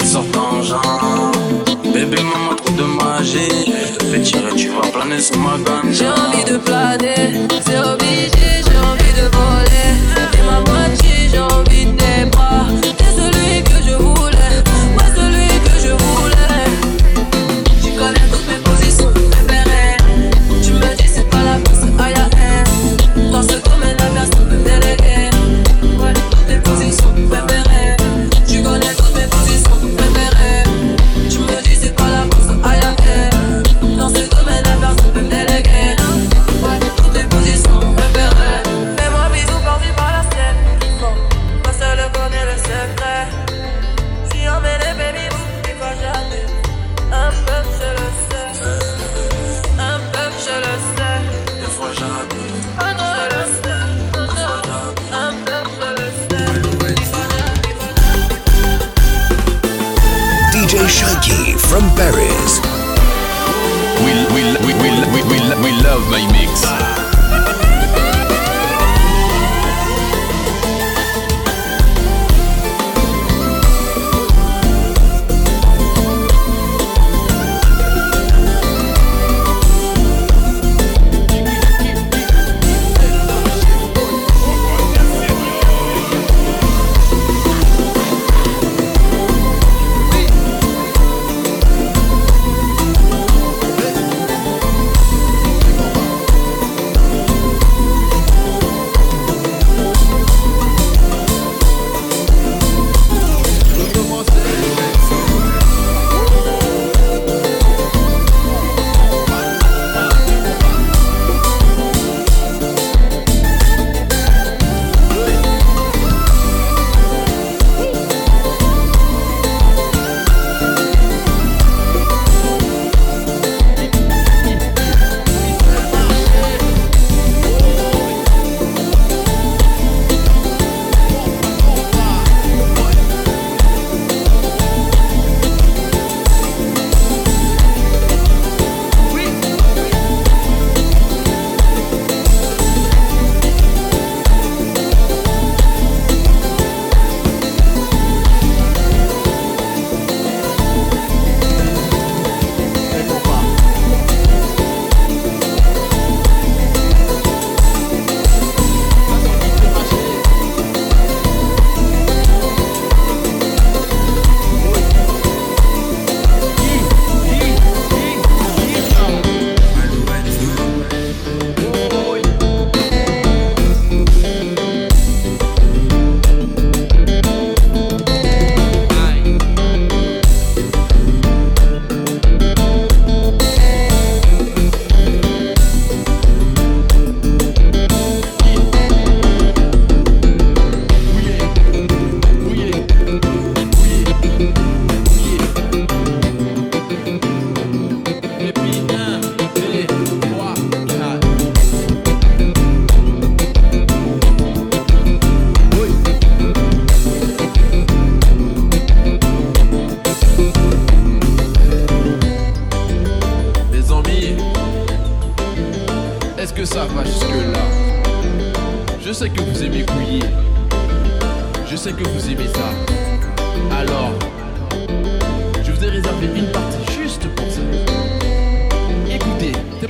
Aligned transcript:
toutes 0.00 0.32
ton 0.32 0.62
genre, 0.62 1.32
Bébé, 1.84 2.16
maman, 2.22 2.54
trop 2.56 2.74
de 2.74 2.82
magie. 2.82 3.48
Je 3.86 3.98
te 3.98 4.04
fais 4.04 4.20
tirer, 4.20 4.54
tu 4.56 4.68
vas 4.68 4.88
planer 4.92 5.20
sur 5.20 5.38
ma 5.38 5.58
ganja. 5.58 5.92
J'ai 5.92 6.08
envie 6.08 6.44
de 6.44 6.56
planer, 6.58 7.48
c'est 7.64 7.78
obligé. 7.78 8.49
from 61.70 61.88
Paris. 61.94 62.58
We, 64.02 64.10
we, 64.34 64.42
we, 64.66 64.74
we, 64.74 64.90
we, 65.14 65.22
we, 65.30 65.38
we 65.62 65.70
love 65.84 66.02
my 66.10 66.26
mix. 66.32 67.09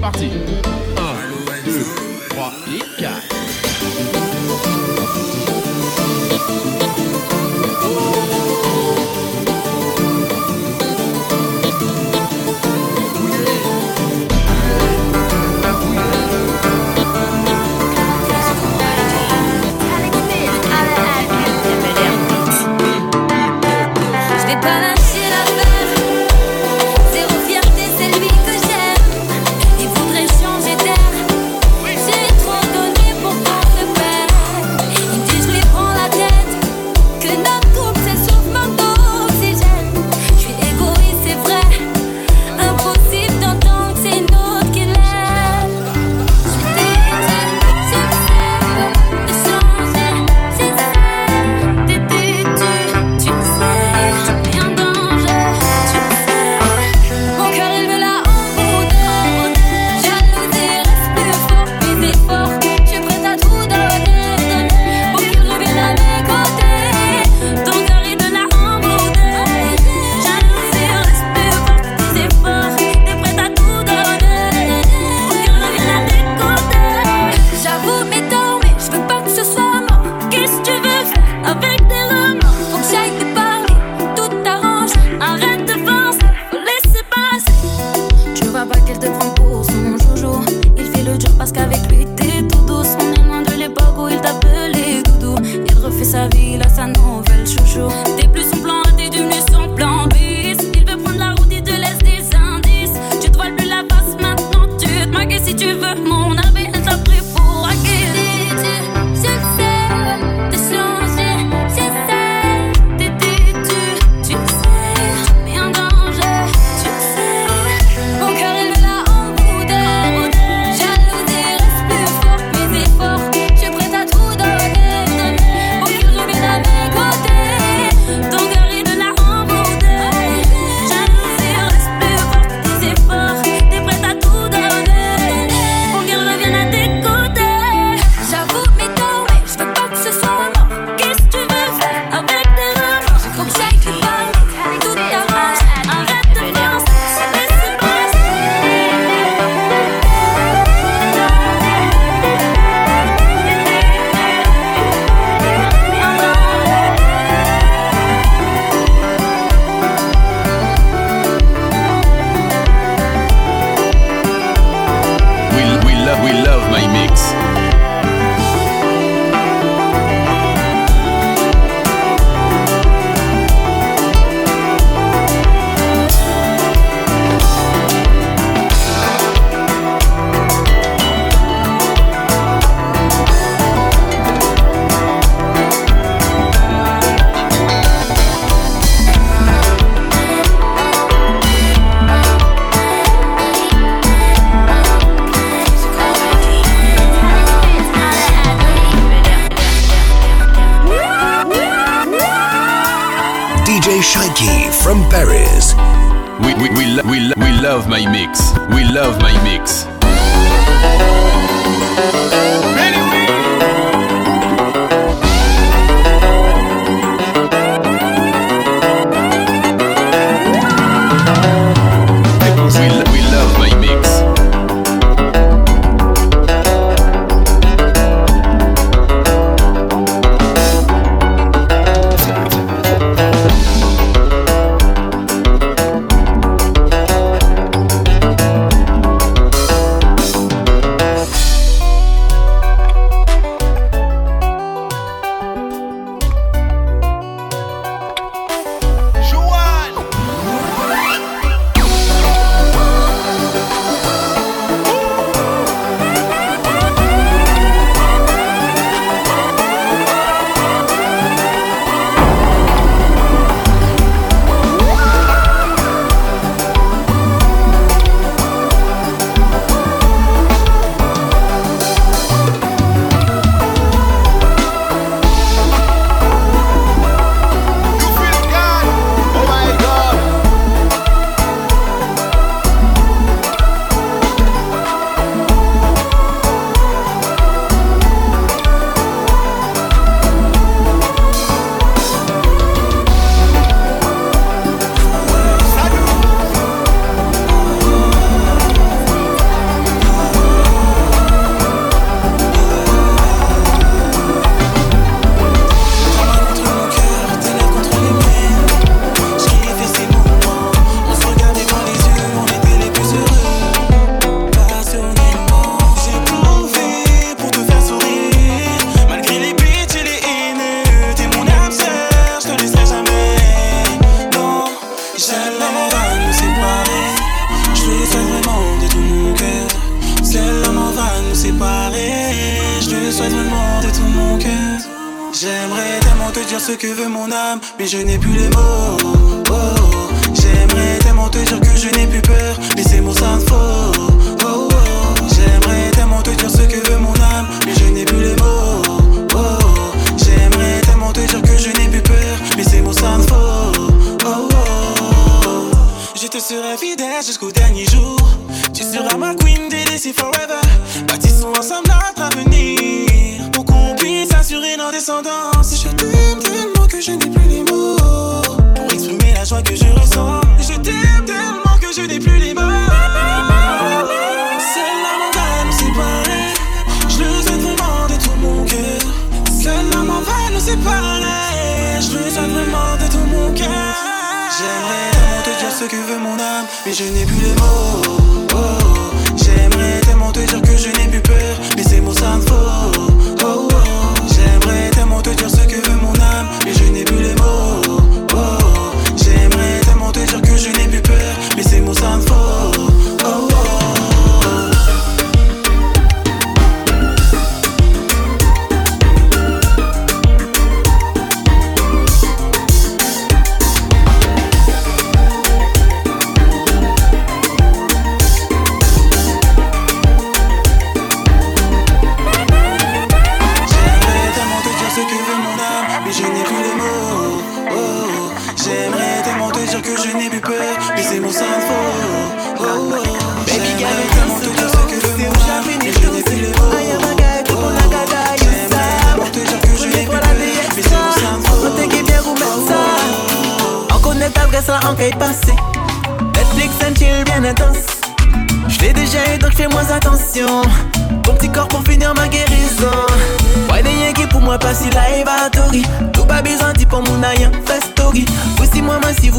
parti. 0.00 0.26
1, 0.26 0.30
2, 1.64 1.84
3 2.30 2.52
et 2.74 3.00
4 3.00 3.19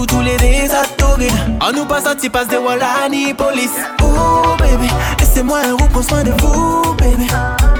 pou 0.01 0.08
tou 0.08 0.22
le 0.22 0.34
de 0.41 0.67
sa 0.67 0.81
toge 0.98 1.29
An 1.62 1.74
nou 1.77 1.86
de 1.86 2.58
wala 2.58 3.08
police. 3.38 3.77
Oh 4.01 4.05
Ou 4.05 4.58
baby, 4.58 4.89
ese 5.22 5.43
mwa 5.43 5.62
ou 5.74 5.88
pon 5.93 6.01
soin 6.01 6.24
de 6.24 6.31
vous 6.41 6.96
baby. 6.96 7.27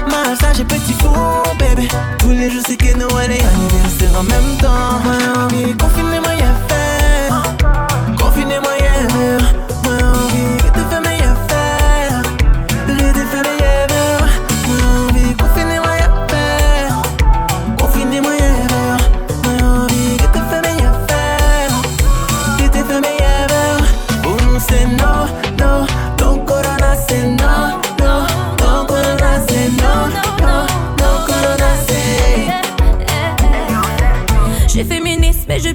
Ma 0.08 0.36
sage 0.36 0.62
petit 0.64 0.94
fou 1.00 1.10
baby. 1.58 1.88
Tous 2.18 2.30
les 2.30 2.50
jours 2.50 2.62
c'est 2.66 2.76
que 2.76 2.96
Noël 2.96 3.32
et 3.32 3.42
anniversaire 3.42 4.20
en 4.20 4.22
même 4.22 4.56
temps. 4.60 6.31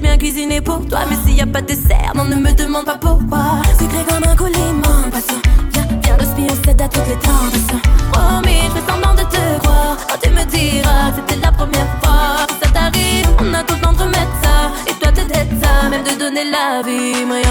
bien 0.08 0.16
cuisiner 0.16 0.60
pour 0.60 0.80
toi. 0.86 1.00
Mais 1.08 1.16
s'il 1.24 1.36
y 1.36 1.40
a 1.42 1.46
pas 1.46 1.60
de 1.60 1.66
dessert, 1.66 2.12
non, 2.14 2.24
ne 2.24 2.36
me 2.36 2.52
demande 2.52 2.86
pas 2.86 2.98
pourquoi. 2.98 3.44
Sucré 3.78 4.02
comme 4.08 4.24
un 4.30 4.36
coulis, 4.36 4.72
patient. 5.12 5.40
Viens, 5.72 5.86
viens, 6.02 6.16
le 6.16 6.24
spie, 6.24 6.48
cède 6.64 6.80
à 6.80 6.88
toutes 6.88 7.08
les 7.08 7.20
tentations. 7.26 7.80
Promis, 8.12 8.62
je 8.68 8.80
fais 8.80 8.86
semblant 8.90 9.14
de 9.20 9.24
te 9.34 9.42
croire. 9.62 9.96
Oh, 10.10 10.16
tu 10.22 10.30
me 10.30 10.44
diras, 10.54 11.12
c'était 11.16 11.40
la 11.44 11.52
première 11.52 11.90
fois. 12.00 12.46
Ça 12.60 12.68
t'arrive, 12.72 13.26
on 13.40 13.52
a 13.52 13.62
tout 13.64 13.74
le 13.74 13.80
temps 13.80 13.92
de 13.92 14.02
remettre 14.04 14.36
ça. 14.42 14.56
Et 14.88 14.94
toi, 15.00 15.10
t'es 15.12 15.46
ça, 15.62 15.88
même 15.90 16.04
de 16.04 16.18
donner 16.18 16.44
la 16.56 16.82
vie, 16.86 17.24
mais 17.28 17.42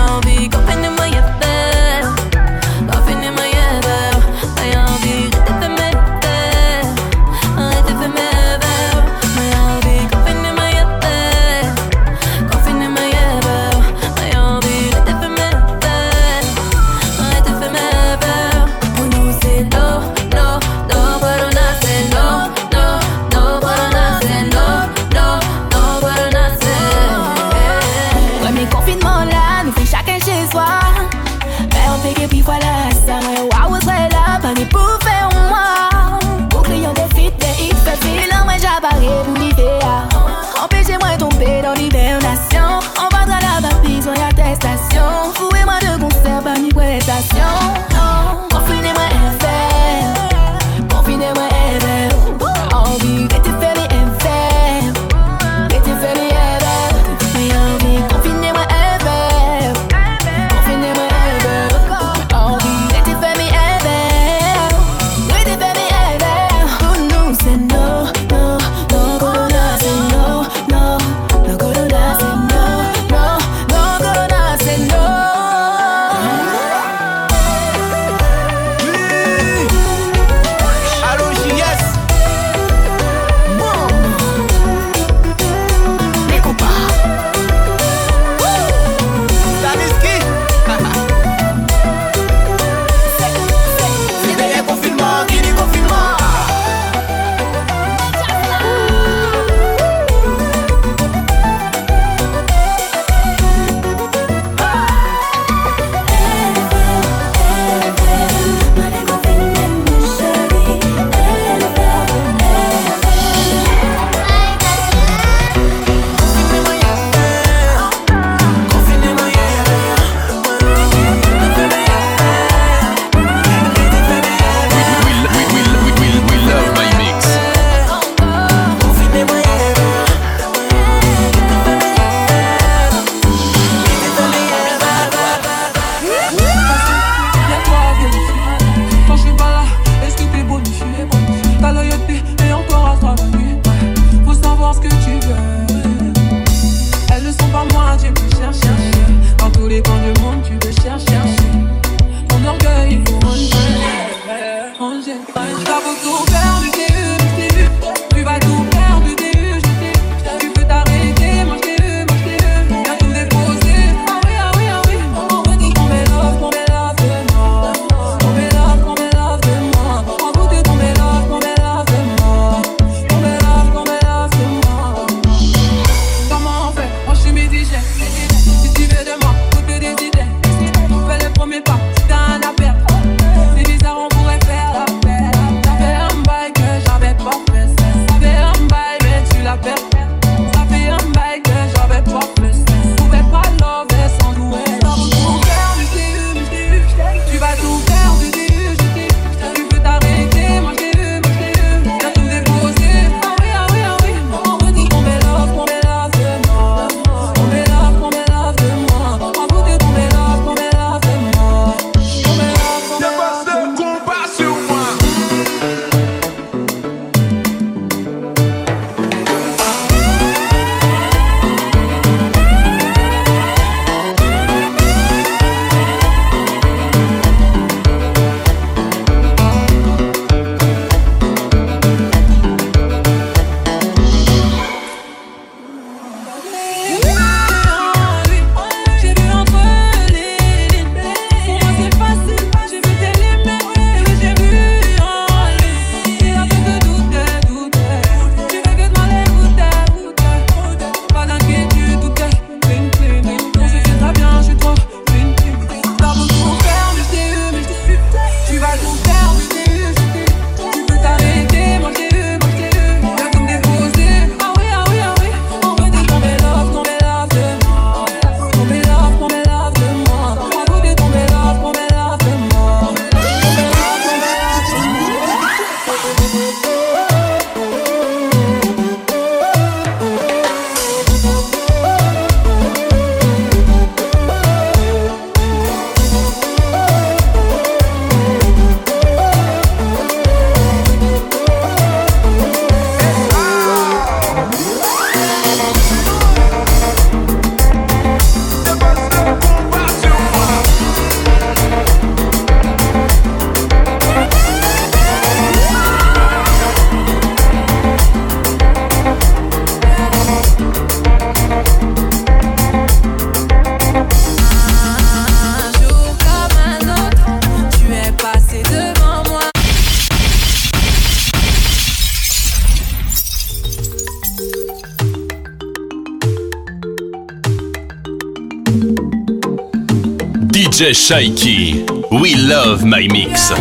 DJ 330.88 330.94
Shaiki. 330.94 332.22
We 332.22 332.36
love 332.36 332.86
my 332.86 333.08
mix. 333.10 333.52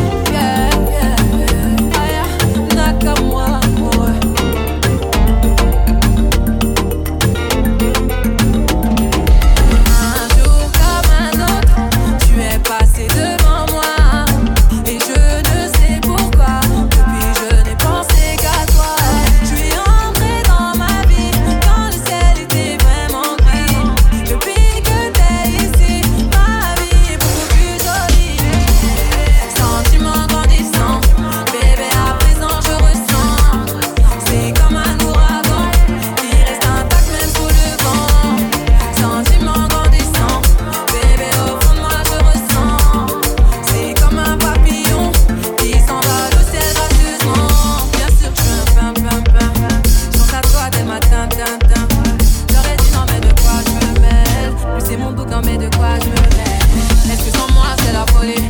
pas, 55.87 55.99
je 56.01 56.09
me 56.09 56.37
mets. 56.37 57.09
L'esprit 57.09 57.33
sans 57.39 57.53
moi, 57.53 57.67
c'est 57.79 57.93
la 57.93 58.07
folie. 58.07 58.46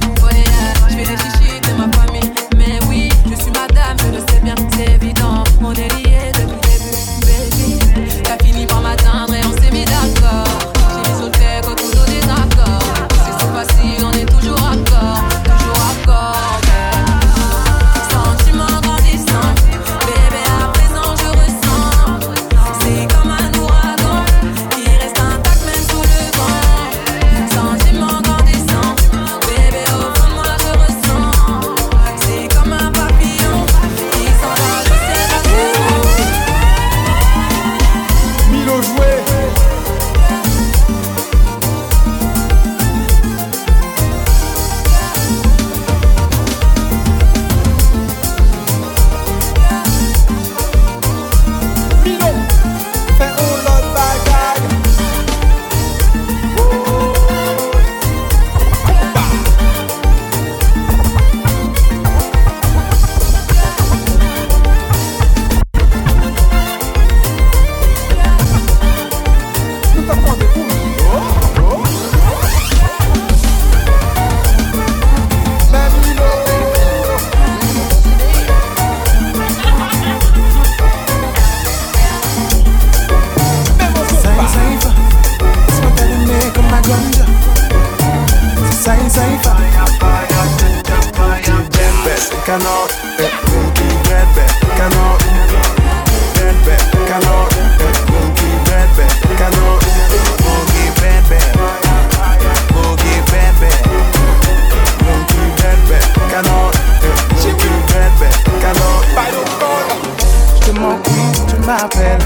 m'appelles, 111.67 112.19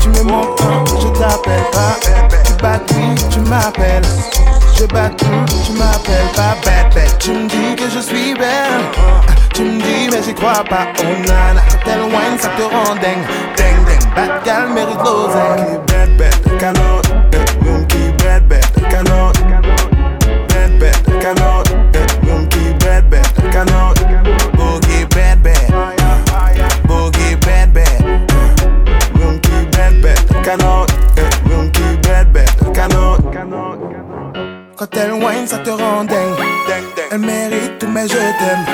tu 0.00 0.08
me 0.08 0.22
manques, 0.22 0.58
je 1.00 1.08
t'appelle 1.08 1.64
pas. 1.72 1.96
Tu 2.44 2.52
battus, 2.62 3.28
tu 3.28 3.40
m'appelles, 3.40 4.02
je 4.76 4.84
bats 4.86 5.10
battu, 5.10 5.26
tu 5.64 5.72
m'appelles 5.72 6.32
pas 6.34 6.56
bête, 6.64 6.94
bête. 6.94 7.16
Tu 7.18 7.32
me 7.32 7.48
dis 7.48 7.76
que 7.76 7.90
je 7.90 8.00
suis 8.00 8.34
belle, 8.34 8.82
tu 9.52 9.62
me 9.62 9.80
dis 9.80 10.08
mais 10.10 10.22
j'y 10.22 10.34
crois 10.34 10.64
pas. 10.68 10.86
Oh 11.00 11.02
nana, 11.26 11.62
tel 11.84 12.00
wine 12.02 12.38
ça 12.38 12.48
te 12.56 12.62
rend 12.62 12.94
dingue, 12.94 13.26
dingue, 13.56 13.84
dingue. 13.86 14.14
Bat 14.16 14.40
calme 14.44 14.72
mérite 14.74 14.98
l'oseille. 15.04 15.78
Bête, 15.86 16.16
bête, 16.16 16.58
calotte, 16.58 17.14
bête, 17.30 17.62
monkey, 17.62 18.14
bête, 18.18 18.48
bête, 18.48 18.88
calotte, 18.90 19.38
bête, 20.48 20.78
bête, 20.78 21.18
calotte, 21.20 21.74
monkey, 22.22 22.74
bête, 22.80 23.08
bête. 23.10 23.97
Quand 34.78 34.96
elle 34.96 35.12
whine, 35.12 35.44
ça 35.44 35.58
te 35.58 35.70
rend 35.70 36.04
dingue. 36.04 36.36
Elle 37.10 37.18
mérite 37.18 37.80
tout, 37.80 37.88
mais 37.88 38.06
je 38.06 38.14
t'aime. 38.14 38.64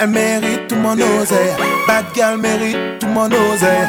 Elle 0.00 0.08
mérite 0.08 0.66
tout 0.66 0.74
mon 0.74 0.94
oseille. 0.94 1.54
Bad 1.86 2.06
girl 2.12 2.38
mérite 2.38 2.98
tout 2.98 3.06
mon 3.06 3.26
oseille. 3.26 3.86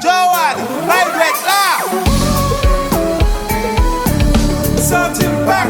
Joanne, 0.00 0.62
ride 0.88 1.40
là! 1.48 1.80
Sortir 4.80 5.30
back 5.44 5.66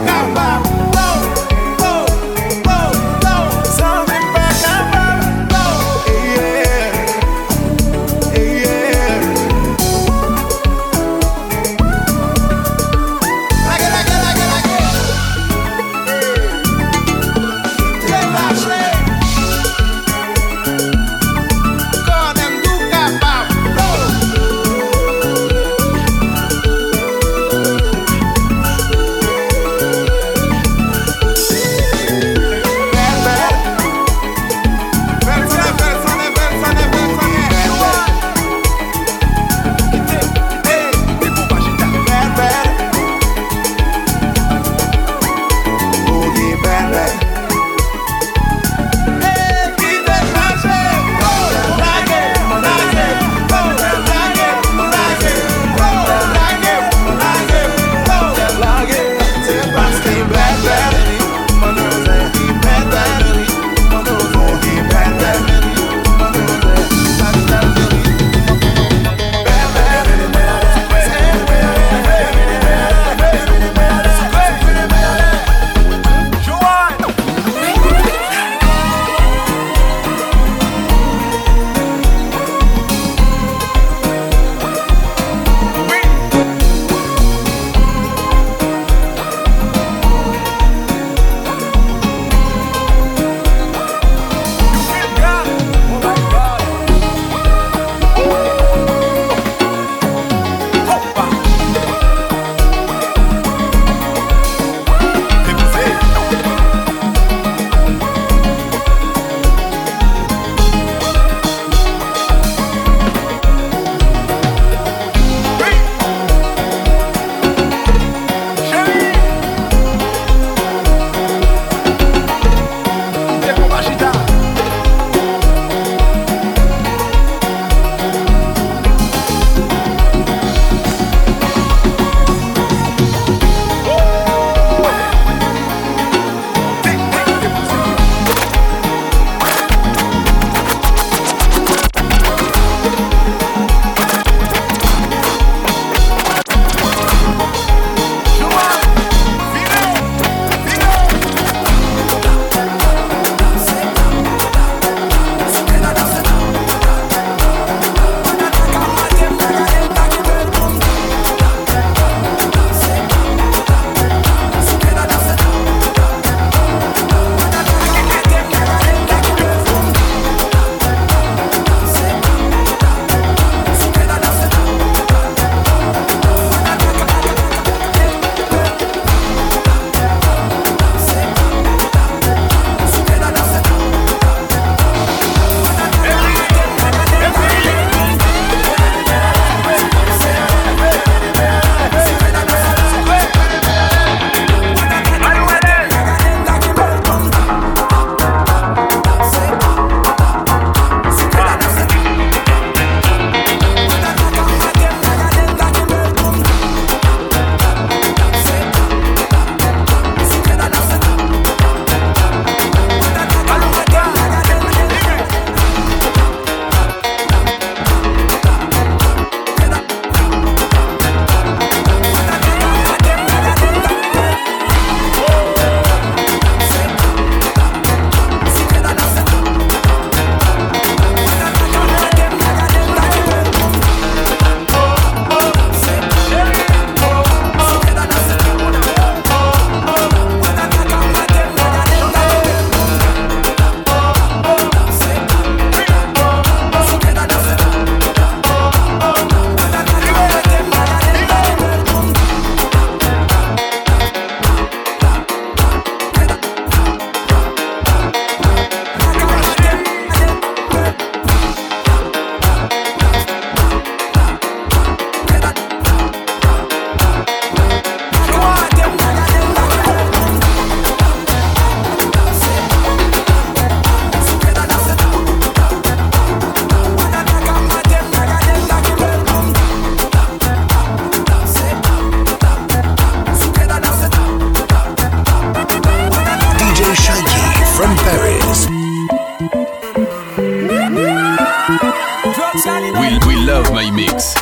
love 293.46 293.72
my 293.72 293.90
mix. 293.90 294.34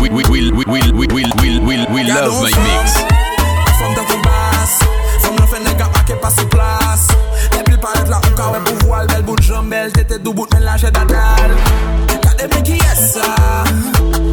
We, 0.00 0.08
we, 0.08 0.22
we, 0.30 0.50
we, 0.50 0.64
we, 0.64 0.80
we, 0.92 1.06
we, 1.06 1.24
we, 1.40 1.58
we, 1.60 1.86
we 1.86 2.04
love 2.04 2.42
my 2.42 2.50
mix. 2.50 2.98
Fom 3.78 3.94
te 3.94 4.02
kou 4.08 4.18
bas 4.24 4.72
Fom 5.22 5.36
nan 5.36 5.46
fe 5.46 5.60
nega 5.62 5.86
ake 6.00 6.16
pa 6.18 6.30
sou 6.34 6.48
plas 6.50 7.04
Epil 7.54 7.78
paret 7.78 8.08
la 8.10 8.18
ou 8.18 8.34
ka 8.34 8.48
we 8.50 8.62
pou 8.66 8.88
voal 8.88 9.06
Bel 9.12 9.22
bout 9.22 9.42
jambel, 9.44 9.92
tete 9.94 10.18
dou 10.18 10.34
bout 10.34 10.50
men 10.54 10.64
laje 10.66 10.90
dadal 10.90 11.54
Kade 12.10 12.48
men 12.50 12.64
ki 12.66 12.80
yesa 12.80 13.28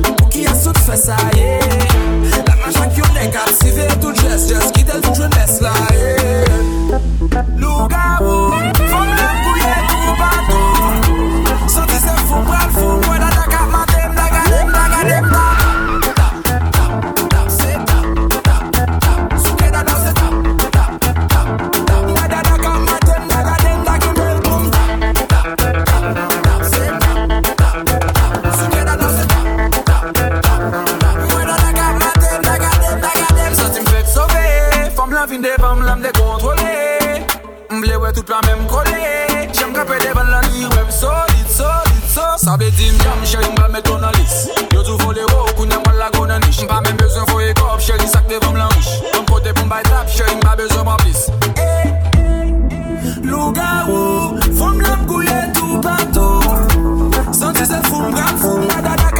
Pou 0.07 0.31
ki 0.33 0.47
asout 0.49 0.79
fe 0.87 0.97
sa 0.97 1.19
ye 1.37 1.59
La 2.47 2.57
machan 2.63 2.89
ki 2.95 3.03
yon 3.03 3.13
neg 3.19 3.37
ap 3.43 3.53
sive 3.59 3.85
tout 3.99 4.25
jes 4.25 4.47
Jes 4.49 4.71
ki 4.73 4.87
tel 4.89 5.03
tout 5.05 5.21
jenes 5.21 5.59
la 5.61 5.75
ye 5.93 6.15
Nou 7.59 7.85
ga 7.91 8.15
Fom 8.23 9.14
ka 38.35 38.41
mèm 38.47 38.65
kole 38.67 38.99
Jèm 39.55 39.71
kapè 39.75 39.97
devan 40.03 40.27
lan 40.31 40.47
yi 40.55 40.65
wèm 40.73 40.89
solid, 40.91 41.47
solid, 41.57 42.01
solid 42.11 42.41
Sable 42.43 42.69
dim 42.77 42.97
jam 43.03 43.21
chèri 43.31 43.51
mba 43.53 43.67
mè 43.71 43.81
ton 43.87 44.01
nan 44.03 44.11
lis 44.19 44.35
Yo 44.73 44.83
tou 44.83 44.99
fò 44.99 45.13
le 45.15 45.23
wò 45.31 45.45
kounè 45.55 45.79
mwa 45.83 45.93
la 45.99 46.09
gò 46.15 46.25
nan 46.27 46.43
nish 46.43 46.63
Mpa 46.65 46.81
mèm 46.83 46.99
bezon 46.99 47.27
fò 47.31 47.39
e 47.45 47.53
kop 47.59 47.79
chèri 47.87 48.07
sak 48.11 48.27
devan 48.31 48.59
lan 48.59 48.71
rish 48.75 48.91
Mwen 49.05 49.25
kote 49.31 49.55
pou 49.55 49.69
mbay 49.69 49.87
tap 49.87 50.11
chèri 50.17 50.35
mba 50.41 50.55
bezon 50.59 50.83
mwa 50.83 50.97
plis 51.03 51.25
Hey, 51.61 51.93
eh, 52.19 52.51
eh, 52.83 53.17
louga 53.31 53.71
wò 53.87 54.03
Fòm 54.59 54.83
lèm 54.83 55.07
kouye 55.11 55.39
tou 55.55 55.79
patou 55.85 57.33
Santi 57.39 57.65
se 57.71 57.79
fòm 57.87 58.11
bram 58.11 58.41
fòm 58.43 58.67
da 58.73 58.81
da 58.89 58.95
da 59.03 59.14